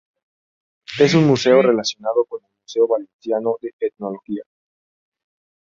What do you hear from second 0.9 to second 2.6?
Es un museo relacionado con el